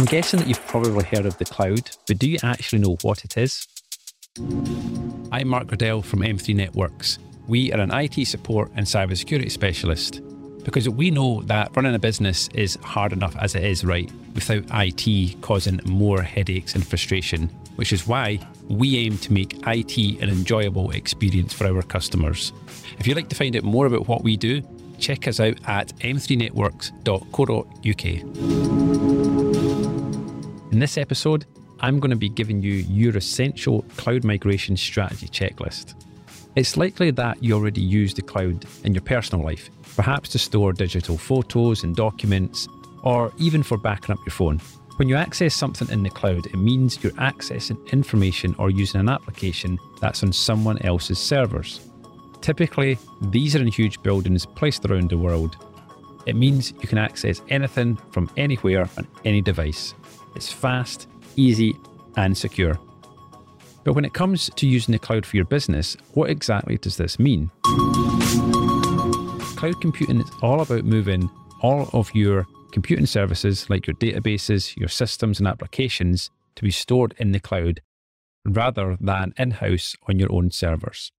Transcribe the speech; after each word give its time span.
I'm 0.00 0.06
guessing 0.06 0.40
that 0.40 0.48
you've 0.48 0.66
probably 0.66 1.04
heard 1.04 1.26
of 1.26 1.36
the 1.36 1.44
cloud, 1.44 1.90
but 2.08 2.18
do 2.18 2.26
you 2.26 2.38
actually 2.42 2.78
know 2.78 2.96
what 3.02 3.22
it 3.22 3.36
is? 3.36 3.68
I'm 5.30 5.48
Mark 5.48 5.70
Riddell 5.70 6.00
from 6.00 6.20
M3 6.20 6.56
Networks. 6.56 7.18
We 7.46 7.70
are 7.74 7.80
an 7.80 7.92
IT 7.92 8.26
support 8.26 8.70
and 8.74 8.86
cybersecurity 8.86 9.50
specialist 9.50 10.22
because 10.64 10.88
we 10.88 11.10
know 11.10 11.42
that 11.42 11.76
running 11.76 11.94
a 11.94 11.98
business 11.98 12.48
is 12.54 12.76
hard 12.76 13.12
enough 13.12 13.36
as 13.36 13.54
it 13.54 13.62
is, 13.62 13.84
right, 13.84 14.10
without 14.34 14.64
IT 14.72 15.42
causing 15.42 15.82
more 15.84 16.22
headaches 16.22 16.74
and 16.74 16.86
frustration, 16.86 17.48
which 17.76 17.92
is 17.92 18.06
why 18.06 18.38
we 18.70 18.96
aim 18.96 19.18
to 19.18 19.34
make 19.34 19.58
IT 19.66 19.98
an 20.22 20.30
enjoyable 20.30 20.92
experience 20.92 21.52
for 21.52 21.66
our 21.66 21.82
customers. 21.82 22.54
If 22.98 23.06
you'd 23.06 23.18
like 23.18 23.28
to 23.28 23.36
find 23.36 23.54
out 23.54 23.64
more 23.64 23.84
about 23.84 24.08
what 24.08 24.24
we 24.24 24.38
do, 24.38 24.62
check 24.98 25.28
us 25.28 25.40
out 25.40 25.58
at 25.66 25.88
m3networks.co.uk. 25.98 28.79
In 30.72 30.78
this 30.78 30.98
episode, 30.98 31.46
I'm 31.80 31.98
going 31.98 32.12
to 32.12 32.16
be 32.16 32.28
giving 32.28 32.62
you 32.62 32.74
your 32.74 33.16
essential 33.16 33.82
cloud 33.96 34.22
migration 34.22 34.76
strategy 34.76 35.26
checklist. 35.26 35.94
It's 36.54 36.76
likely 36.76 37.10
that 37.10 37.42
you 37.42 37.54
already 37.54 37.80
use 37.80 38.14
the 38.14 38.22
cloud 38.22 38.64
in 38.84 38.94
your 38.94 39.02
personal 39.02 39.44
life, 39.44 39.68
perhaps 39.96 40.28
to 40.28 40.38
store 40.38 40.72
digital 40.72 41.18
photos 41.18 41.82
and 41.82 41.96
documents, 41.96 42.68
or 43.02 43.32
even 43.36 43.64
for 43.64 43.78
backing 43.78 44.12
up 44.12 44.20
your 44.24 44.30
phone. 44.32 44.60
When 44.94 45.08
you 45.08 45.16
access 45.16 45.56
something 45.56 45.88
in 45.88 46.04
the 46.04 46.10
cloud, 46.10 46.46
it 46.46 46.54
means 46.54 47.02
you're 47.02 47.12
accessing 47.14 47.84
information 47.90 48.54
or 48.56 48.70
using 48.70 49.00
an 49.00 49.08
application 49.08 49.76
that's 50.00 50.22
on 50.22 50.32
someone 50.32 50.80
else's 50.82 51.18
servers. 51.18 51.80
Typically, 52.42 52.96
these 53.22 53.56
are 53.56 53.60
in 53.60 53.66
huge 53.66 54.00
buildings 54.04 54.46
placed 54.46 54.84
around 54.84 55.10
the 55.10 55.18
world. 55.18 55.56
It 56.26 56.36
means 56.36 56.74
you 56.80 56.86
can 56.86 56.98
access 56.98 57.42
anything 57.48 57.96
from 58.12 58.30
anywhere 58.36 58.88
on 58.96 59.08
any 59.24 59.40
device. 59.40 59.94
It's 60.34 60.52
fast, 60.52 61.08
easy, 61.36 61.74
and 62.16 62.36
secure. 62.36 62.78
But 63.84 63.94
when 63.94 64.04
it 64.04 64.14
comes 64.14 64.50
to 64.56 64.66
using 64.66 64.92
the 64.92 64.98
cloud 64.98 65.24
for 65.24 65.36
your 65.36 65.46
business, 65.46 65.96
what 66.12 66.30
exactly 66.30 66.76
does 66.78 66.96
this 66.96 67.18
mean? 67.18 67.50
Cloud 69.56 69.80
computing 69.80 70.20
is 70.20 70.30
all 70.42 70.60
about 70.60 70.84
moving 70.84 71.30
all 71.62 71.88
of 71.92 72.14
your 72.14 72.46
computing 72.72 73.06
services, 73.06 73.68
like 73.68 73.86
your 73.86 73.96
databases, 73.96 74.76
your 74.76 74.88
systems, 74.88 75.38
and 75.38 75.48
applications, 75.48 76.30
to 76.56 76.62
be 76.62 76.70
stored 76.70 77.14
in 77.18 77.32
the 77.32 77.40
cloud 77.40 77.80
rather 78.46 78.96
than 79.00 79.34
in 79.36 79.52
house 79.52 79.94
on 80.08 80.18
your 80.18 80.32
own 80.32 80.50
servers. 80.50 81.12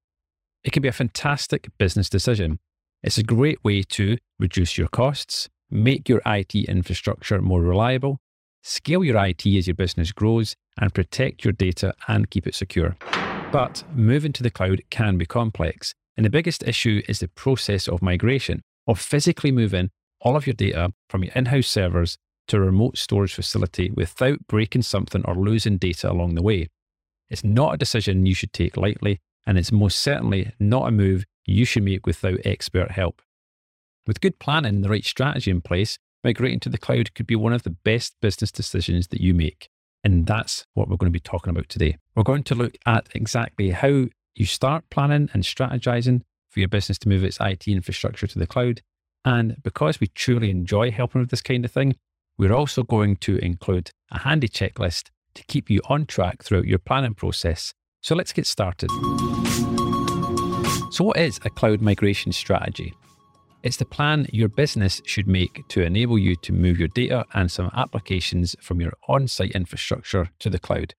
It 0.63 0.71
can 0.71 0.81
be 0.81 0.89
a 0.89 0.93
fantastic 0.93 1.69
business 1.77 2.09
decision. 2.09 2.59
It's 3.03 3.17
a 3.17 3.23
great 3.23 3.63
way 3.63 3.83
to 3.83 4.17
reduce 4.39 4.77
your 4.77 4.87
costs, 4.87 5.49
make 5.69 6.07
your 6.07 6.21
IT 6.25 6.53
infrastructure 6.55 7.41
more 7.41 7.61
reliable, 7.61 8.19
scale 8.61 9.03
your 9.03 9.23
IT 9.25 9.45
as 9.45 9.67
your 9.67 9.75
business 9.75 10.11
grows, 10.11 10.55
and 10.79 10.93
protect 10.93 11.43
your 11.43 11.51
data 11.51 11.93
and 12.07 12.29
keep 12.29 12.47
it 12.47 12.55
secure. 12.55 12.95
But 13.51 13.83
moving 13.93 14.31
to 14.33 14.43
the 14.43 14.49
cloud 14.49 14.81
can 14.89 15.17
be 15.17 15.25
complex, 15.25 15.93
and 16.15 16.25
the 16.25 16.29
biggest 16.29 16.63
issue 16.63 17.01
is 17.07 17.19
the 17.19 17.27
process 17.27 17.87
of 17.87 18.01
migration, 18.01 18.61
of 18.87 18.99
physically 18.99 19.51
moving 19.51 19.89
all 20.21 20.35
of 20.35 20.47
your 20.47 20.53
data 20.53 20.93
from 21.09 21.23
your 21.23 21.33
in 21.33 21.47
house 21.47 21.67
servers 21.67 22.17
to 22.47 22.57
a 22.57 22.61
remote 22.61 22.97
storage 22.97 23.33
facility 23.33 23.91
without 23.91 24.45
breaking 24.47 24.83
something 24.83 25.23
or 25.25 25.35
losing 25.35 25.77
data 25.77 26.11
along 26.11 26.35
the 26.35 26.43
way. 26.43 26.67
It's 27.29 27.43
not 27.43 27.73
a 27.73 27.77
decision 27.77 28.25
you 28.25 28.35
should 28.35 28.53
take 28.53 28.77
lightly, 28.77 29.19
and 29.45 29.57
it's 29.57 29.71
most 29.71 29.99
certainly 29.99 30.51
not 30.59 30.87
a 30.87 30.91
move 30.91 31.25
you 31.45 31.65
should 31.65 31.83
make 31.83 32.05
without 32.05 32.39
expert 32.45 32.91
help. 32.91 33.21
With 34.05 34.21
good 34.21 34.39
planning 34.39 34.75
and 34.75 34.83
the 34.83 34.89
right 34.89 35.05
strategy 35.05 35.51
in 35.51 35.61
place, 35.61 35.97
migrating 36.23 36.59
to 36.61 36.69
the 36.69 36.77
cloud 36.77 37.13
could 37.13 37.27
be 37.27 37.35
one 37.35 37.53
of 37.53 37.63
the 37.63 37.69
best 37.69 38.15
business 38.21 38.51
decisions 38.51 39.07
that 39.07 39.21
you 39.21 39.33
make. 39.33 39.69
And 40.03 40.25
that's 40.25 40.65
what 40.73 40.89
we're 40.89 40.97
going 40.97 41.11
to 41.11 41.11
be 41.11 41.19
talking 41.19 41.51
about 41.51 41.69
today. 41.69 41.97
We're 42.15 42.23
going 42.23 42.43
to 42.43 42.55
look 42.55 42.75
at 42.85 43.07
exactly 43.13 43.71
how 43.71 44.05
you 44.35 44.45
start 44.45 44.89
planning 44.89 45.29
and 45.33 45.43
strategizing 45.43 46.21
for 46.49 46.59
your 46.59 46.69
business 46.69 46.97
to 46.99 47.09
move 47.09 47.23
its 47.23 47.37
IT 47.39 47.67
infrastructure 47.67 48.27
to 48.27 48.39
the 48.39 48.47
cloud. 48.47 48.81
And 49.23 49.57
because 49.63 49.99
we 49.99 50.07
truly 50.07 50.49
enjoy 50.49 50.91
helping 50.91 51.21
with 51.21 51.29
this 51.29 51.41
kind 51.41 51.63
of 51.63 51.71
thing, 51.71 51.95
we're 52.37 52.53
also 52.53 52.83
going 52.83 53.17
to 53.17 53.37
include 53.37 53.91
a 54.11 54.19
handy 54.19 54.49
checklist 54.49 55.09
to 55.35 55.43
keep 55.43 55.69
you 55.69 55.79
on 55.87 56.05
track 56.05 56.43
throughout 56.43 56.65
your 56.65 56.79
planning 56.79 57.13
process. 57.13 57.73
So 58.01 58.15
let's 58.15 58.33
get 58.33 58.47
started. 58.47 58.89
So, 60.91 61.05
what 61.05 61.17
is 61.17 61.39
a 61.45 61.49
cloud 61.49 61.81
migration 61.81 62.31
strategy? 62.31 62.93
It's 63.63 63.77
the 63.77 63.85
plan 63.85 64.25
your 64.33 64.49
business 64.49 65.01
should 65.05 65.27
make 65.27 65.67
to 65.69 65.83
enable 65.83 66.17
you 66.17 66.35
to 66.37 66.51
move 66.51 66.79
your 66.79 66.87
data 66.87 67.25
and 67.33 67.51
some 67.51 67.69
applications 67.75 68.55
from 68.59 68.81
your 68.81 68.93
on 69.07 69.27
site 69.27 69.51
infrastructure 69.51 70.29
to 70.39 70.49
the 70.49 70.57
cloud. 70.57 70.95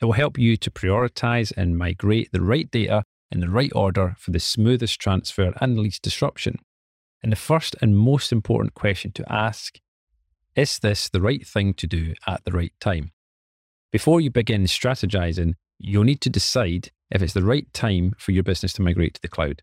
It 0.00 0.04
will 0.04 0.12
help 0.12 0.38
you 0.38 0.56
to 0.56 0.70
prioritize 0.70 1.52
and 1.56 1.76
migrate 1.76 2.30
the 2.30 2.42
right 2.42 2.70
data 2.70 3.02
in 3.32 3.40
the 3.40 3.48
right 3.48 3.72
order 3.74 4.14
for 4.18 4.30
the 4.30 4.38
smoothest 4.38 5.00
transfer 5.00 5.52
and 5.60 5.78
least 5.78 6.02
disruption. 6.02 6.60
And 7.24 7.32
the 7.32 7.36
first 7.36 7.74
and 7.80 7.96
most 7.96 8.30
important 8.30 8.74
question 8.74 9.10
to 9.12 9.32
ask 9.32 9.80
is 10.54 10.78
this 10.78 11.08
the 11.08 11.20
right 11.20 11.44
thing 11.44 11.74
to 11.74 11.88
do 11.88 12.14
at 12.26 12.44
the 12.44 12.52
right 12.52 12.72
time? 12.78 13.10
Before 13.90 14.20
you 14.20 14.30
begin 14.30 14.64
strategizing, 14.64 15.54
you'll 15.78 16.04
need 16.04 16.20
to 16.20 16.30
decide 16.30 16.90
if 17.10 17.20
it's 17.20 17.34
the 17.34 17.42
right 17.42 17.72
time 17.72 18.14
for 18.16 18.30
your 18.30 18.44
business 18.44 18.72
to 18.74 18.82
migrate 18.82 19.14
to 19.14 19.22
the 19.22 19.28
cloud. 19.28 19.62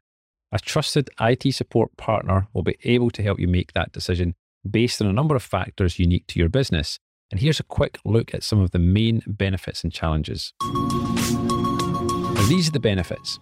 A 0.53 0.59
trusted 0.59 1.09
IT 1.19 1.52
support 1.56 1.97
partner 1.97 2.47
will 2.53 2.62
be 2.62 2.78
able 2.84 3.09
to 3.09 3.24
help 3.24 3.40
you 3.40 3.47
make 3.47 3.74
that 3.74 3.91
decision 3.91 4.36
based 4.69 5.02
on 5.02 5.08
a 5.08 5.14
number 5.14 5.36
of 5.36 5.41
factors 5.41 5.97
unique 5.97 6.28
to 6.28 6.38
your 6.38 6.47
business. 6.47 7.00
And 7.31 7.40
here's 7.40 7.59
a 7.59 7.64
quick 7.64 7.97
look 8.06 8.36
at 8.36 8.44
some 8.44 8.59
of 8.59 8.69
the 8.69 8.78
main 8.78 9.24
benefits 9.25 9.84
and 9.84 9.92
challenges. 9.92 10.53
Now, 10.62 12.46
these 12.47 12.68
are 12.68 12.72
the 12.72 12.80
benefits 12.80 13.40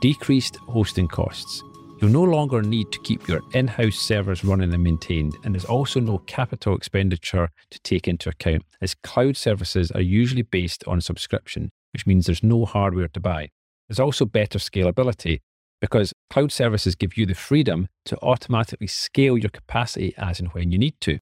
decreased 0.00 0.54
hosting 0.68 1.08
costs. 1.08 1.64
You'll 2.00 2.12
no 2.12 2.22
longer 2.22 2.62
need 2.62 2.92
to 2.92 3.00
keep 3.00 3.26
your 3.26 3.40
in 3.54 3.66
house 3.66 3.96
servers 3.96 4.44
running 4.44 4.72
and 4.72 4.84
maintained, 4.84 5.34
and 5.42 5.54
there's 5.54 5.64
also 5.64 5.98
no 5.98 6.18
capital 6.18 6.76
expenditure 6.76 7.50
to 7.72 7.80
take 7.80 8.06
into 8.06 8.28
account, 8.28 8.62
as 8.80 8.94
cloud 8.94 9.36
services 9.36 9.90
are 9.90 10.00
usually 10.00 10.42
based 10.42 10.84
on 10.86 11.00
subscription, 11.00 11.72
which 11.92 12.06
means 12.06 12.26
there's 12.26 12.44
no 12.44 12.64
hardware 12.64 13.08
to 13.08 13.20
buy. 13.20 13.50
There's 13.88 14.00
also 14.00 14.24
better 14.24 14.58
scalability, 14.58 15.40
because 15.82 16.14
cloud 16.30 16.52
services 16.52 16.94
give 16.94 17.16
you 17.18 17.26
the 17.26 17.34
freedom 17.34 17.88
to 18.04 18.16
automatically 18.22 18.86
scale 18.86 19.36
your 19.36 19.50
capacity 19.50 20.14
as 20.16 20.38
and 20.38 20.48
when 20.50 20.70
you 20.70 20.78
need 20.78 20.94
to. 21.00 21.18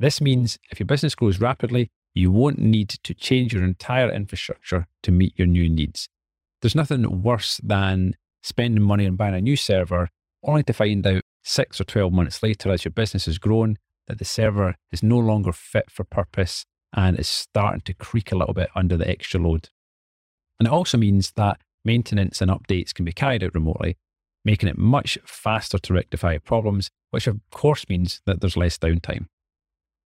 This 0.00 0.18
means 0.18 0.58
if 0.70 0.80
your 0.80 0.86
business 0.86 1.14
grows 1.14 1.40
rapidly, 1.40 1.90
you 2.14 2.32
won't 2.32 2.58
need 2.58 2.88
to 2.88 3.12
change 3.12 3.52
your 3.52 3.62
entire 3.62 4.10
infrastructure 4.10 4.86
to 5.02 5.12
meet 5.12 5.38
your 5.38 5.46
new 5.46 5.68
needs. 5.68 6.08
There's 6.62 6.74
nothing 6.74 7.22
worse 7.22 7.60
than 7.62 8.14
spending 8.42 8.82
money 8.82 9.06
on 9.06 9.16
buying 9.16 9.34
a 9.34 9.42
new 9.42 9.56
server 9.56 10.08
only 10.42 10.62
to 10.62 10.72
find 10.72 11.06
out 11.06 11.22
six 11.44 11.78
or 11.78 11.84
12 11.84 12.10
months 12.10 12.42
later, 12.42 12.72
as 12.72 12.86
your 12.86 12.92
business 12.92 13.26
has 13.26 13.36
grown, 13.36 13.76
that 14.06 14.18
the 14.18 14.24
server 14.24 14.76
is 14.90 15.02
no 15.02 15.18
longer 15.18 15.52
fit 15.52 15.90
for 15.90 16.04
purpose 16.04 16.64
and 16.94 17.18
is 17.18 17.28
starting 17.28 17.82
to 17.82 17.92
creak 17.92 18.32
a 18.32 18.36
little 18.36 18.54
bit 18.54 18.70
under 18.74 18.96
the 18.96 19.06
extra 19.06 19.38
load. 19.38 19.68
And 20.58 20.66
it 20.66 20.72
also 20.72 20.96
means 20.96 21.32
that 21.32 21.60
maintenance 21.88 22.42
and 22.42 22.50
updates 22.50 22.92
can 22.92 23.06
be 23.06 23.12
carried 23.12 23.42
out 23.42 23.54
remotely, 23.54 23.96
making 24.44 24.68
it 24.68 24.76
much 24.76 25.16
faster 25.24 25.78
to 25.78 25.94
rectify 25.94 26.36
problems, 26.36 26.90
which 27.12 27.26
of 27.26 27.40
course 27.50 27.88
means 27.88 28.20
that 28.26 28.42
there's 28.42 28.58
less 28.58 28.76
downtime. 28.76 29.24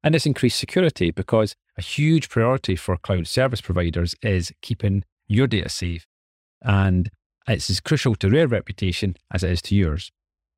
And 0.05 0.15
it's 0.15 0.27
increased 0.27 0.61
security 0.61 1.11
because 1.11 1.57
a 1.77 1.83
huge 1.83 2.29
priority 2.29 2.77
for 2.77 2.97
cloud 2.97 3.27
service 3.27 3.61
providers 3.61 4.15
is 4.23 4.53
keeping 4.63 5.03
your 5.27 5.49
data 5.49 5.69
safe. 5.69 6.07
And 6.63 7.11
it's 7.49 7.69
as 7.69 7.81
crucial 7.81 8.15
to 8.17 8.31
their 8.31 8.47
reputation 8.47 9.17
as 9.33 9.43
it 9.43 9.51
is 9.51 9.63
to 9.63 9.75
yours. 9.75 10.13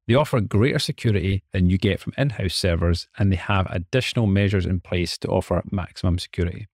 They 0.07 0.15
offer 0.15 0.41
greater 0.43 0.79
security 0.79 1.43
than 1.53 1.71
you 1.71 1.79
get 1.79 2.01
from 2.01 2.13
in 2.19 2.31
house 2.31 2.55
servers, 2.55 3.09
and 3.19 3.33
they 3.33 3.37
have 3.37 3.67
additional 3.71 4.27
measures 4.27 4.67
in 4.67 4.81
place 4.81 5.17
to 5.19 5.29
offer 5.29 5.63
maximum 5.71 6.19
security. 6.19 6.67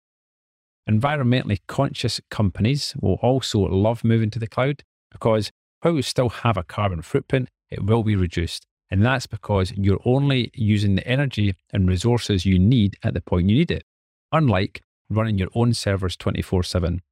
Environmentally 0.89 1.59
conscious 1.67 2.21
companies 2.31 2.95
will 3.01 3.19
also 3.21 3.61
love 3.61 4.05
moving 4.05 4.31
to 4.31 4.39
the 4.39 4.47
cloud 4.47 4.83
because 5.11 5.51
while 5.83 5.95
you 5.95 6.03
still 6.03 6.31
have 6.31 6.57
a 6.57 6.63
carbon 6.63 7.03
footprint, 7.03 7.49
it 7.71 7.85
will 7.85 8.03
be 8.03 8.17
reduced. 8.17 8.67
And 8.91 9.05
that's 9.05 9.27
because 9.27 9.73
you're 9.73 10.01
only 10.07 10.51
using 10.55 10.95
the 10.95 11.07
energy 11.07 11.55
and 11.73 11.87
resources 11.87 12.47
you 12.47 12.59
need 12.59 12.97
at 13.03 13.13
the 13.13 13.21
point 13.21 13.49
you 13.49 13.57
need 13.57 13.71
it, 13.71 13.85
unlike 14.33 14.81
running 15.11 15.39
your 15.39 15.51
own 15.55 15.75
servers 15.75 16.17
24 16.17 16.63
7. 16.63 17.03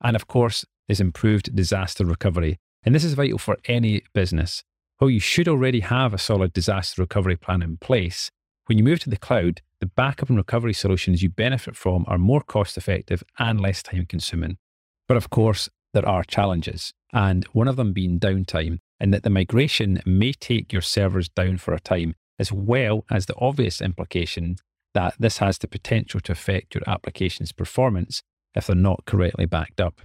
And 0.00 0.16
of 0.16 0.28
course, 0.28 0.64
there's 0.86 1.00
improved 1.00 1.54
disaster 1.54 2.04
recovery. 2.04 2.58
And 2.84 2.94
this 2.94 3.04
is 3.04 3.14
vital 3.14 3.38
for 3.38 3.58
any 3.66 4.02
business. 4.14 4.62
While 4.98 5.10
you 5.10 5.20
should 5.20 5.48
already 5.48 5.80
have 5.80 6.14
a 6.14 6.18
solid 6.18 6.52
disaster 6.52 7.02
recovery 7.02 7.36
plan 7.36 7.62
in 7.62 7.78
place, 7.78 8.30
when 8.68 8.76
you 8.76 8.84
move 8.84 9.00
to 9.00 9.08
the 9.08 9.16
cloud, 9.16 9.62
the 9.80 9.86
backup 9.86 10.28
and 10.28 10.36
recovery 10.36 10.74
solutions 10.74 11.22
you 11.22 11.30
benefit 11.30 11.74
from 11.74 12.04
are 12.06 12.18
more 12.18 12.42
cost 12.42 12.76
effective 12.76 13.24
and 13.38 13.58
less 13.58 13.82
time 13.82 14.04
consuming. 14.06 14.58
But 15.06 15.16
of 15.16 15.30
course, 15.30 15.70
there 15.94 16.06
are 16.06 16.22
challenges, 16.22 16.92
and 17.10 17.44
one 17.46 17.66
of 17.66 17.76
them 17.76 17.94
being 17.94 18.20
downtime, 18.20 18.80
and 19.00 19.14
that 19.14 19.22
the 19.22 19.30
migration 19.30 20.02
may 20.04 20.34
take 20.34 20.70
your 20.70 20.82
servers 20.82 21.30
down 21.30 21.56
for 21.56 21.72
a 21.72 21.80
time, 21.80 22.14
as 22.38 22.52
well 22.52 23.06
as 23.10 23.24
the 23.24 23.36
obvious 23.38 23.80
implication 23.80 24.56
that 24.92 25.14
this 25.18 25.38
has 25.38 25.56
the 25.56 25.68
potential 25.68 26.20
to 26.20 26.32
affect 26.32 26.74
your 26.74 26.84
application's 26.86 27.52
performance 27.52 28.22
if 28.54 28.66
they're 28.66 28.76
not 28.76 29.06
correctly 29.06 29.46
backed 29.46 29.80
up. 29.80 30.02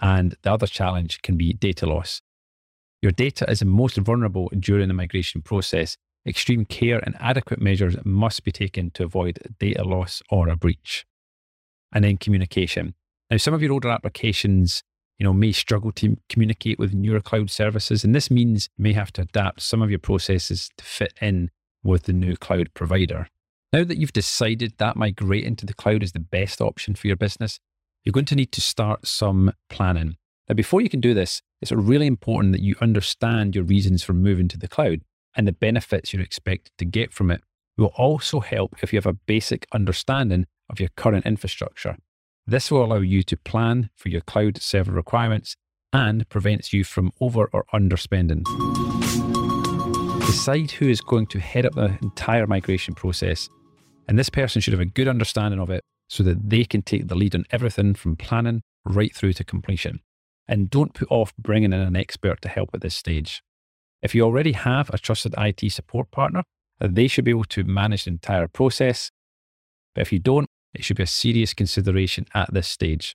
And 0.00 0.36
the 0.42 0.52
other 0.52 0.68
challenge 0.68 1.22
can 1.22 1.36
be 1.36 1.54
data 1.54 1.86
loss. 1.86 2.22
Your 3.02 3.12
data 3.12 3.50
is 3.50 3.64
most 3.64 3.96
vulnerable 3.96 4.48
during 4.56 4.86
the 4.86 4.94
migration 4.94 5.42
process. 5.42 5.96
Extreme 6.26 6.66
care 6.66 6.98
and 6.98 7.16
adequate 7.18 7.60
measures 7.60 7.96
must 8.04 8.44
be 8.44 8.52
taken 8.52 8.90
to 8.92 9.04
avoid 9.04 9.38
data 9.58 9.84
loss 9.84 10.22
or 10.30 10.48
a 10.48 10.56
breach. 10.56 11.06
And 11.92 12.04
then 12.04 12.18
communication. 12.18 12.94
Now, 13.30 13.38
some 13.38 13.54
of 13.54 13.62
your 13.62 13.72
older 13.72 13.88
applications 13.88 14.82
you 15.20 15.24
know, 15.24 15.34
may 15.34 15.52
struggle 15.52 15.92
to 15.92 16.16
communicate 16.30 16.78
with 16.78 16.94
newer 16.94 17.20
cloud 17.20 17.50
services. 17.50 18.04
And 18.04 18.14
this 18.14 18.30
means 18.30 18.70
you 18.78 18.82
may 18.82 18.94
have 18.94 19.12
to 19.12 19.22
adapt 19.22 19.60
some 19.60 19.82
of 19.82 19.90
your 19.90 19.98
processes 19.98 20.70
to 20.78 20.84
fit 20.84 21.12
in 21.20 21.50
with 21.82 22.04
the 22.04 22.14
new 22.14 22.36
cloud 22.36 22.72
provider. 22.72 23.28
Now 23.70 23.84
that 23.84 23.98
you've 23.98 24.14
decided 24.14 24.78
that 24.78 24.96
migrating 24.96 25.56
to 25.56 25.66
the 25.66 25.74
cloud 25.74 26.02
is 26.02 26.12
the 26.12 26.20
best 26.20 26.62
option 26.62 26.94
for 26.94 27.06
your 27.06 27.16
business, 27.16 27.60
you're 28.02 28.14
going 28.14 28.24
to 28.26 28.34
need 28.34 28.50
to 28.52 28.62
start 28.62 29.06
some 29.06 29.52
planning. 29.68 30.16
Now, 30.48 30.54
before 30.54 30.80
you 30.80 30.88
can 30.88 31.00
do 31.00 31.12
this, 31.12 31.42
it's 31.60 31.70
really 31.70 32.06
important 32.06 32.52
that 32.52 32.62
you 32.62 32.74
understand 32.80 33.54
your 33.54 33.64
reasons 33.64 34.02
for 34.02 34.14
moving 34.14 34.48
to 34.48 34.58
the 34.58 34.68
cloud 34.68 35.02
and 35.36 35.46
the 35.46 35.52
benefits 35.52 36.12
you're 36.12 36.22
expected 36.22 36.72
to 36.78 36.84
get 36.84 37.12
from 37.12 37.30
it. 37.30 37.42
Will 37.76 37.92
also 37.96 38.40
help 38.40 38.76
if 38.82 38.92
you 38.92 38.98
have 38.98 39.06
a 39.06 39.14
basic 39.14 39.66
understanding 39.72 40.46
of 40.68 40.80
your 40.80 40.90
current 40.96 41.24
infrastructure. 41.24 41.96
This 42.46 42.70
will 42.70 42.84
allow 42.84 42.98
you 42.98 43.22
to 43.22 43.36
plan 43.36 43.90
for 43.96 44.08
your 44.08 44.20
cloud 44.20 44.60
server 44.60 44.92
requirements 44.92 45.56
and 45.92 46.28
prevents 46.28 46.72
you 46.72 46.84
from 46.84 47.10
over 47.20 47.48
or 47.52 47.64
underspending. 47.72 48.44
Decide 50.26 50.72
who 50.72 50.88
is 50.88 51.00
going 51.00 51.26
to 51.28 51.40
head 51.40 51.66
up 51.66 51.74
the 51.74 51.98
entire 52.02 52.46
migration 52.46 52.94
process, 52.94 53.48
and 54.08 54.18
this 54.18 54.30
person 54.30 54.60
should 54.60 54.72
have 54.72 54.80
a 54.80 54.84
good 54.84 55.08
understanding 55.08 55.60
of 55.60 55.70
it 55.70 55.82
so 56.08 56.22
that 56.22 56.50
they 56.50 56.64
can 56.64 56.82
take 56.82 57.08
the 57.08 57.14
lead 57.14 57.34
on 57.34 57.44
everything 57.50 57.94
from 57.94 58.16
planning 58.16 58.62
right 58.84 59.14
through 59.14 59.32
to 59.34 59.44
completion. 59.44 60.00
And 60.48 60.68
don't 60.68 60.94
put 60.94 61.10
off 61.10 61.32
bringing 61.36 61.72
in 61.72 61.80
an 61.80 61.96
expert 61.96 62.42
to 62.42 62.48
help 62.48 62.70
at 62.74 62.80
this 62.80 62.96
stage. 62.96 63.42
If 64.02 64.14
you 64.14 64.22
already 64.22 64.52
have 64.52 64.90
a 64.90 64.98
trusted 64.98 65.34
IT 65.36 65.70
support 65.72 66.10
partner, 66.10 66.42
they 66.80 67.06
should 67.06 67.24
be 67.24 67.32
able 67.32 67.44
to 67.44 67.64
manage 67.64 68.04
the 68.04 68.10
entire 68.10 68.48
process. 68.48 69.10
But 69.94 70.02
if 70.02 70.12
you 70.12 70.18
don't, 70.18 70.46
it 70.74 70.84
should 70.84 70.96
be 70.96 71.02
a 71.02 71.06
serious 71.06 71.52
consideration 71.52 72.26
at 72.34 72.52
this 72.52 72.68
stage. 72.68 73.14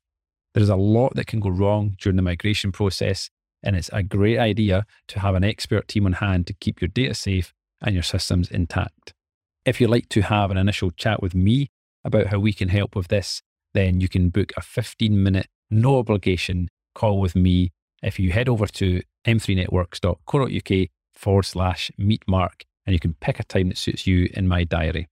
There 0.54 0.64
is 0.64 0.70
a 0.70 0.76
lot 0.76 1.16
that 1.16 1.28
can 1.28 1.40
go 1.40 1.50
wrong 1.50 1.96
during 2.00 2.16
the 2.16 2.22
migration 2.22 2.72
process, 2.72 3.30
and 3.64 3.76
it's 3.76 3.90
a 3.92 4.04
great 4.04 4.38
idea 4.38 4.86
to 5.08 5.20
have 5.20 5.36
an 5.36 5.44
expert 5.44 5.88
team 5.88 6.06
on 6.06 6.14
hand 6.14 6.48
to 6.48 6.54
keep 6.54 6.82
your 6.82 6.88
data 6.88 7.14
safe 7.14 7.54
and 7.82 7.94
your 7.94 8.04
systems 8.04 8.50
intact. 8.52 9.14
If 9.66 9.82
you'd 9.82 9.90
like 9.90 10.10
to 10.10 10.22
have 10.22 10.52
an 10.52 10.58
initial 10.58 10.92
chat 10.92 11.22
with 11.22 11.34
me 11.34 11.68
about 12.04 12.28
how 12.28 12.40
we 12.40 12.54
can 12.54 12.70
help 12.70 12.96
with 12.96 13.08
this, 13.08 13.42
then 13.74 14.00
you 14.00 14.08
can 14.08 14.30
book 14.30 14.54
a 14.56 14.62
15 14.62 15.22
minute, 15.22 15.48
no 15.70 15.98
obligation 15.98 16.70
call 16.94 17.20
with 17.20 17.36
me 17.36 17.72
if 18.04 18.20
you 18.20 18.32
head 18.32 18.48
over 18.48 18.68
to 18.68 19.02
m3networks.co.uk 19.26 20.90
forward 21.14 21.44
slash 21.44 21.92
meet 21.98 22.24
Mark 22.28 22.66
and 22.86 22.94
you 22.94 23.00
can 23.00 23.14
pick 23.16 23.40
a 23.40 23.44
time 23.44 23.70
that 23.70 23.78
suits 23.78 24.06
you 24.06 24.30
in 24.34 24.48
my 24.48 24.64
diary. 24.64 25.08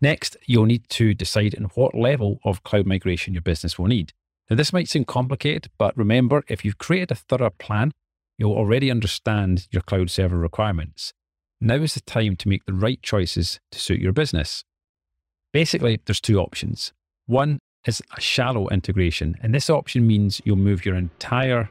Next, 0.00 0.36
you'll 0.46 0.66
need 0.66 0.88
to 0.90 1.14
decide 1.14 1.54
on 1.56 1.64
what 1.74 1.94
level 1.94 2.38
of 2.44 2.62
cloud 2.62 2.86
migration 2.86 3.34
your 3.34 3.42
business 3.42 3.78
will 3.78 3.86
need. 3.86 4.12
Now, 4.50 4.56
this 4.56 4.72
might 4.72 4.88
seem 4.88 5.04
complicated, 5.04 5.70
but 5.78 5.96
remember, 5.96 6.44
if 6.48 6.64
you've 6.64 6.78
created 6.78 7.12
a 7.12 7.14
thorough 7.14 7.50
plan, 7.50 7.92
you'll 8.36 8.52
already 8.52 8.90
understand 8.90 9.66
your 9.70 9.82
cloud 9.82 10.10
server 10.10 10.36
requirements. 10.36 11.12
Now 11.60 11.76
is 11.76 11.94
the 11.94 12.00
time 12.00 12.36
to 12.36 12.48
make 12.48 12.66
the 12.66 12.74
right 12.74 13.00
choices 13.00 13.60
to 13.70 13.78
suit 13.78 14.00
your 14.00 14.12
business. 14.12 14.64
Basically, 15.52 16.00
there's 16.04 16.20
two 16.20 16.38
options. 16.38 16.92
One 17.26 17.58
is 17.86 18.02
a 18.16 18.20
shallow 18.20 18.68
integration, 18.68 19.36
and 19.40 19.54
this 19.54 19.70
option 19.70 20.06
means 20.06 20.42
you'll 20.44 20.56
move 20.56 20.84
your 20.84 20.96
entire 20.96 21.70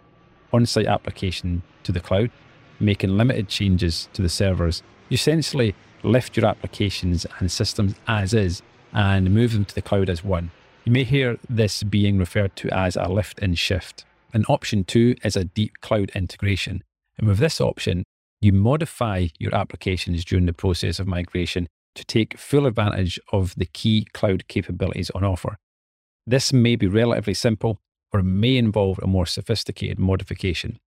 on 0.53 0.65
site 0.65 0.85
application 0.85 1.63
to 1.83 1.91
the 1.91 1.99
cloud, 1.99 2.31
making 2.79 3.17
limited 3.17 3.49
changes 3.49 4.07
to 4.13 4.21
the 4.21 4.29
servers. 4.29 4.83
You 5.09 5.15
essentially 5.15 5.75
lift 6.03 6.37
your 6.37 6.45
applications 6.45 7.25
and 7.39 7.51
systems 7.51 7.95
as 8.07 8.33
is 8.33 8.61
and 8.93 9.33
move 9.33 9.53
them 9.53 9.65
to 9.65 9.75
the 9.75 9.81
cloud 9.81 10.09
as 10.09 10.23
one. 10.23 10.51
You 10.85 10.91
may 10.91 11.03
hear 11.03 11.37
this 11.49 11.81
being 11.83 12.17
referred 12.17 12.55
to 12.57 12.69
as 12.69 12.95
a 12.95 13.07
lift 13.07 13.39
and 13.39 13.57
shift. 13.57 14.05
And 14.33 14.45
option 14.49 14.83
two 14.83 15.15
is 15.23 15.35
a 15.35 15.45
deep 15.45 15.79
cloud 15.81 16.11
integration. 16.13 16.83
And 17.17 17.27
with 17.27 17.37
this 17.37 17.61
option, 17.61 18.03
you 18.41 18.51
modify 18.51 19.27
your 19.39 19.55
applications 19.55 20.25
during 20.25 20.45
the 20.45 20.53
process 20.53 20.99
of 20.99 21.07
migration 21.07 21.67
to 21.95 22.03
take 22.03 22.37
full 22.37 22.65
advantage 22.65 23.19
of 23.31 23.55
the 23.55 23.65
key 23.65 24.07
cloud 24.13 24.47
capabilities 24.47 25.09
on 25.11 25.23
offer. 25.23 25.55
This 26.25 26.51
may 26.51 26.75
be 26.75 26.87
relatively 26.87 27.33
simple 27.33 27.79
or 28.13 28.21
may 28.21 28.57
involve 28.57 28.99
a 29.01 29.07
more 29.07 29.25
sophisticated 29.25 29.99
modification. 29.99 30.79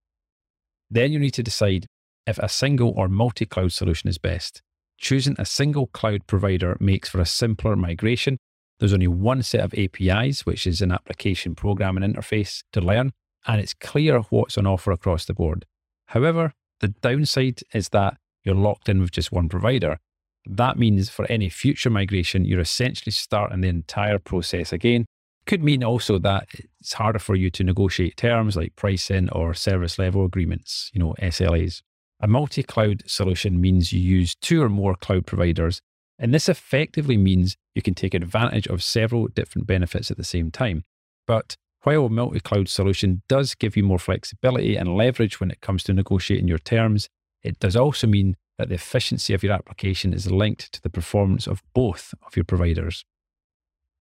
Then 0.90 1.12
you 1.12 1.19
need 1.19 1.34
to 1.34 1.43
decide 1.43 1.87
if 2.26 2.38
a 2.38 2.49
single 2.49 2.93
or 2.96 3.08
multi 3.08 3.44
cloud 3.44 3.73
solution 3.73 4.08
is 4.08 4.19
best. 4.19 4.62
Choosing 4.99 5.37
a 5.38 5.44
single 5.44 5.88
cloud 5.88 6.26
provider 6.26 6.76
makes 6.81 7.08
for 7.08 7.20
a 7.20 7.26
simpler 7.26 7.76
migration. 7.76 8.38
There's 8.78 8.93
only 8.93 9.08
one 9.08 9.43
set 9.43 9.61
of 9.61 9.75
APIs, 9.75 10.46
which 10.46 10.67
is 10.67 10.81
an 10.81 10.93
application 10.93 11.55
programming 11.55 12.11
interface 12.11 12.62
to 12.73 12.81
learn, 12.81 13.12
and 13.46 13.61
it's 13.61 13.75
clear 13.75 14.20
what's 14.31 14.58
on 14.58 14.67
offer 14.67 14.93
across 14.93 15.25
the 15.25 15.34
board. 15.34 15.64
However, 16.06 16.52
the 16.81 16.88
downside 16.88 17.61
is 17.73 17.90
that 17.90 18.17
you're 18.44 18.55
locked 18.55 18.88
in 18.88 19.00
with 19.00 19.11
just 19.11 19.32
one 19.32 19.49
provider. 19.49 19.99
That 20.46 20.78
means 20.78 21.11
for 21.11 21.26
any 21.26 21.49
future 21.49 21.90
migration, 21.90 22.44
you're 22.44 22.61
essentially 22.61 23.12
starting 23.12 23.62
the 23.62 23.69
entire 23.69 24.19
process 24.19 24.73
again. 24.73 25.06
Could 25.47 25.63
mean 25.63 25.85
also 25.85 26.19
that 26.19 26.49
it's 26.81 26.95
harder 26.95 27.21
for 27.21 27.37
you 27.37 27.51
to 27.51 27.63
negotiate 27.63 28.17
terms 28.17 28.57
like 28.57 28.75
pricing 28.75 29.31
or 29.31 29.55
service 29.55 29.99
level 29.99 30.25
agreements, 30.25 30.91
you 30.93 30.99
know, 30.99 31.15
SLAs. 31.23 31.83
A 32.21 32.27
multi 32.27 32.63
cloud 32.63 33.03
solution 33.07 33.61
means 33.61 33.93
you 33.93 34.01
use 34.01 34.35
two 34.35 34.63
or 34.63 34.69
more 34.69 34.97
cloud 34.97 35.27
providers, 35.27 35.81
and 36.19 36.35
this 36.35 36.49
effectively 36.49 37.17
means 37.17 37.57
you 37.75 37.83
can 37.83 37.95
take 37.95 38.15
advantage 38.15 38.67
of 38.67 38.83
several 38.83 39.29
different 39.29 39.67
benefits 39.67 40.11
at 40.11 40.17
the 40.17 40.25
same 40.25 40.51
time. 40.51 40.83
But 41.27 41.57
while 41.83 42.07
a 42.07 42.11
multi 42.11 42.41
cloud 42.41 42.69
solution 42.69 43.23
does 43.29 43.55
give 43.55 43.77
you 43.77 43.85
more 43.85 43.99
flexibility 44.01 44.77
and 44.77 44.97
leverage 44.97 45.39
when 45.39 45.53
it 45.53 45.61
comes 45.61 45.85
to 45.85 45.93
negotiating 45.93 46.49
your 46.49 46.59
terms, 46.59 47.09
it 47.45 47.61
does 47.61 47.77
also 47.77 48.09
mean 48.09 48.37
that 48.59 48.69
the 48.69 48.75
efficiency 48.75 49.35
of 49.35 49.45
your 49.45 49.53
application 49.53 50.13
is 50.13 50.31
linked 50.31 50.73
to 50.73 50.83
the 50.83 50.91
performance 50.91 51.47
of 51.47 51.63
both 51.75 52.15
of 52.27 52.35
your 52.35 52.45
providers. 52.45 53.05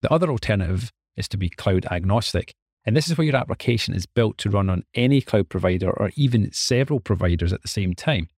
The 0.02 0.12
other 0.12 0.30
alternative 0.30 0.90
is 1.18 1.28
to 1.28 1.36
be 1.36 1.48
cloud 1.48 1.86
agnostic, 1.90 2.54
and 2.84 2.96
this 2.96 3.10
is 3.10 3.18
where 3.18 3.26
your 3.26 3.36
application 3.36 3.94
is 3.94 4.06
built 4.06 4.38
to 4.38 4.50
run 4.50 4.70
on 4.70 4.84
any 4.94 5.20
cloud 5.20 5.48
provider 5.48 5.90
or 5.90 6.10
even 6.16 6.50
several 6.52 7.00
providers 7.00 7.52
at 7.52 7.62
the 7.62 7.68
same 7.68 7.94
time. 7.94 8.28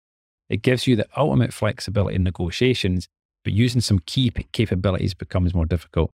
It 0.48 0.62
gives 0.62 0.86
you 0.86 0.96
the 0.96 1.06
ultimate 1.16 1.52
flexibility 1.52 2.16
in 2.16 2.24
negotiations, 2.24 3.06
but 3.44 3.52
using 3.52 3.80
some 3.80 4.00
key 4.00 4.30
capabilities 4.52 5.14
becomes 5.14 5.54
more 5.54 5.66
difficult. 5.66 6.10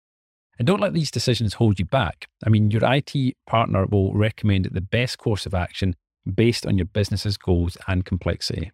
And 0.58 0.66
don't 0.66 0.80
let 0.80 0.94
these 0.94 1.10
decisions 1.10 1.54
hold 1.54 1.78
you 1.78 1.86
back. 1.86 2.28
I 2.46 2.50
mean, 2.50 2.70
your 2.70 2.82
IT 2.84 3.34
partner 3.46 3.86
will 3.86 4.14
recommend 4.14 4.66
the 4.66 4.80
best 4.80 5.18
course 5.18 5.46
of 5.46 5.54
action 5.54 5.96
based 6.32 6.66
on 6.66 6.76
your 6.76 6.84
business's 6.84 7.36
goals 7.36 7.76
and 7.88 8.04
complexity. 8.04 8.70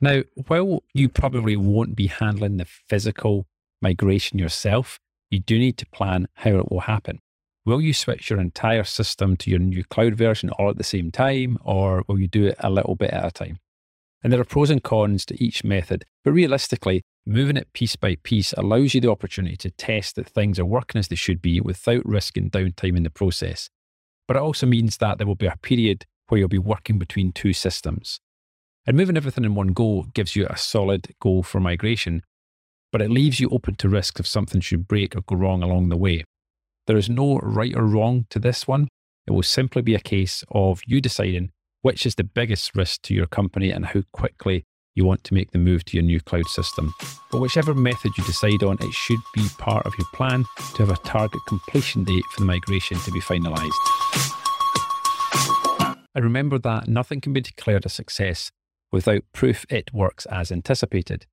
Now, 0.00 0.22
while 0.46 0.84
you 0.94 1.08
probably 1.08 1.56
won't 1.56 1.96
be 1.96 2.06
handling 2.06 2.58
the 2.58 2.66
physical 2.66 3.46
migration 3.82 4.38
yourself, 4.38 5.00
you 5.30 5.40
do 5.40 5.58
need 5.58 5.76
to 5.78 5.86
plan 5.86 6.28
how 6.34 6.50
it 6.56 6.70
will 6.70 6.80
happen. 6.80 7.20
Will 7.64 7.80
you 7.80 7.92
switch 7.92 8.30
your 8.30 8.40
entire 8.40 8.84
system 8.84 9.36
to 9.36 9.50
your 9.50 9.58
new 9.58 9.84
cloud 9.84 10.14
version 10.14 10.50
all 10.50 10.70
at 10.70 10.78
the 10.78 10.84
same 10.84 11.10
time, 11.10 11.58
or 11.62 12.02
will 12.08 12.18
you 12.18 12.28
do 12.28 12.46
it 12.46 12.56
a 12.60 12.70
little 12.70 12.94
bit 12.94 13.10
at 13.10 13.26
a 13.26 13.30
time? 13.30 13.58
And 14.22 14.32
there 14.32 14.40
are 14.40 14.44
pros 14.44 14.70
and 14.70 14.82
cons 14.82 15.24
to 15.26 15.42
each 15.42 15.62
method, 15.64 16.04
but 16.24 16.32
realistically, 16.32 17.02
moving 17.26 17.56
it 17.56 17.72
piece 17.72 17.94
by 17.94 18.16
piece 18.22 18.52
allows 18.54 18.94
you 18.94 19.00
the 19.00 19.10
opportunity 19.10 19.56
to 19.58 19.70
test 19.70 20.16
that 20.16 20.28
things 20.28 20.58
are 20.58 20.64
working 20.64 20.98
as 20.98 21.08
they 21.08 21.16
should 21.16 21.42
be 21.42 21.60
without 21.60 22.04
risking 22.06 22.50
downtime 22.50 22.96
in 22.96 23.02
the 23.02 23.10
process. 23.10 23.68
But 24.26 24.36
it 24.36 24.42
also 24.42 24.66
means 24.66 24.96
that 24.96 25.18
there 25.18 25.26
will 25.26 25.34
be 25.34 25.46
a 25.46 25.58
period 25.62 26.06
where 26.28 26.38
you'll 26.38 26.48
be 26.48 26.58
working 26.58 26.98
between 26.98 27.32
two 27.32 27.52
systems. 27.52 28.20
And 28.86 28.96
moving 28.96 29.16
everything 29.16 29.44
in 29.44 29.54
one 29.54 29.68
go 29.68 30.06
gives 30.14 30.34
you 30.34 30.46
a 30.46 30.56
solid 30.56 31.14
goal 31.20 31.42
for 31.42 31.60
migration, 31.60 32.22
but 32.92 33.02
it 33.02 33.10
leaves 33.10 33.40
you 33.40 33.48
open 33.50 33.74
to 33.76 33.88
risks 33.88 34.20
if 34.20 34.26
something 34.26 34.60
should 34.60 34.88
break 34.88 35.14
or 35.14 35.22
go 35.22 35.36
wrong 35.36 35.62
along 35.62 35.88
the 35.88 35.96
way. 35.96 36.24
There 36.86 36.96
is 36.96 37.10
no 37.10 37.38
right 37.38 37.74
or 37.76 37.84
wrong 37.84 38.26
to 38.30 38.38
this 38.38 38.66
one. 38.66 38.88
It 39.26 39.32
will 39.32 39.42
simply 39.42 39.82
be 39.82 39.94
a 39.94 40.00
case 40.00 40.42
of 40.50 40.80
you 40.86 41.00
deciding 41.00 41.50
which 41.82 42.04
is 42.06 42.16
the 42.16 42.24
biggest 42.24 42.74
risk 42.74 43.02
to 43.02 43.14
your 43.14 43.26
company 43.26 43.70
and 43.70 43.86
how 43.86 44.02
quickly 44.12 44.64
you 44.94 45.04
want 45.04 45.22
to 45.24 45.34
make 45.34 45.52
the 45.52 45.58
move 45.58 45.84
to 45.84 45.96
your 45.96 46.04
new 46.04 46.20
cloud 46.20 46.46
system. 46.46 46.92
But 47.30 47.40
whichever 47.40 47.72
method 47.72 48.12
you 48.18 48.24
decide 48.24 48.62
on, 48.64 48.78
it 48.80 48.92
should 48.92 49.20
be 49.32 49.46
part 49.58 49.86
of 49.86 49.92
your 49.96 50.08
plan 50.12 50.44
to 50.74 50.84
have 50.84 50.90
a 50.90 51.00
target 51.08 51.40
completion 51.46 52.02
date 52.04 52.24
for 52.32 52.40
the 52.40 52.46
migration 52.46 52.98
to 52.98 53.12
be 53.12 53.20
finalised. 53.20 53.70
And 56.14 56.24
remember 56.24 56.58
that 56.58 56.88
nothing 56.88 57.20
can 57.20 57.32
be 57.32 57.40
declared 57.40 57.86
a 57.86 57.88
success 57.88 58.50
without 58.90 59.22
proof 59.32 59.64
it 59.70 59.92
works 59.92 60.26
as 60.26 60.50
anticipated. 60.50 61.26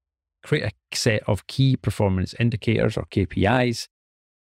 Create 0.45 0.65
a 0.65 0.95
set 0.95 1.23
of 1.27 1.47
key 1.47 1.75
performance 1.75 2.35
indicators 2.39 2.97
or 2.97 3.05
KPIs 3.05 3.87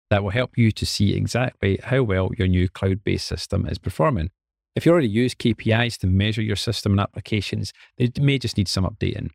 that 0.09 0.23
will 0.23 0.30
help 0.30 0.56
you 0.56 0.70
to 0.73 0.87
see 0.87 1.14
exactly 1.14 1.80
how 1.82 2.02
well 2.02 2.30
your 2.38 2.49
new 2.49 2.68
cloud 2.68 3.02
based 3.04 3.26
system 3.26 3.66
is 3.66 3.78
performing. 3.78 4.30
If 4.76 4.87
you 4.87 4.92
already 4.92 5.09
use 5.09 5.35
KPIs 5.35 5.99
to 5.99 6.06
measure 6.06 6.42
your 6.42 6.56
system 6.56 6.92
and 6.92 7.00
applications, 7.00 7.73
they 7.99 8.11
may 8.20 8.38
just 8.38 8.56
need 8.56 8.68
some 8.68 8.85
updating. 8.85 9.30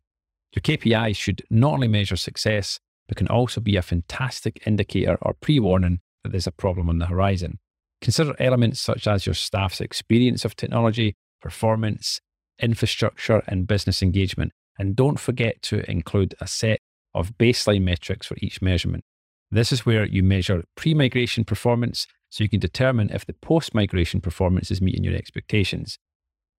Your 0.54 0.62
KPIs 0.62 1.18
should 1.18 1.44
not 1.50 1.74
only 1.74 1.90
measure 1.90 2.16
success, 2.16 2.80
but 3.08 3.18
can 3.18 3.28
also 3.28 3.60
be 3.60 3.76
a 3.76 3.82
fantastic 3.82 4.66
indicator 4.66 5.18
or 5.22 5.34
pre 5.34 5.60
warning 5.60 6.00
that 6.24 6.32
there's 6.32 6.48
a 6.48 6.52
problem 6.52 6.90
on 6.90 7.00
the 7.00 7.08
horizon. 7.08 7.60
Consider 8.02 8.36
elements 8.40 8.80
such 8.80 9.08
as 9.08 9.26
your 9.26 9.36
staff's 9.36 9.82
experience 9.82 10.46
of 10.46 10.56
technology, 10.56 11.16
performance, 11.42 12.22
infrastructure, 12.60 13.44
and 13.48 13.68
business 13.68 14.02
engagement. 14.02 14.54
And 14.78 14.96
don't 14.96 15.20
forget 15.20 15.62
to 15.64 15.90
include 15.90 16.36
a 16.42 16.48
set 16.48 16.80
of 17.14 17.38
baseline 17.38 17.84
metrics 17.84 18.28
for 18.28 18.36
each 18.42 18.62
measurement. 18.62 19.04
This 19.52 19.72
is 19.72 19.86
where 19.86 20.06
you 20.06 20.22
measure 20.24 20.64
pre 20.76 20.94
migration 20.94 21.46
performance 21.46 22.08
so 22.30 22.44
you 22.44 22.50
can 22.50 22.60
determine 22.60 23.10
if 23.12 23.26
the 23.26 23.34
post 23.34 23.74
migration 23.74 24.20
performance 24.20 24.70
is 24.70 24.82
meeting 24.82 25.04
your 25.04 25.16
expectations. 25.16 25.98